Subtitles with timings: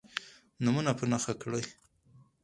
[0.63, 1.63] نومونه په نښه کړئ.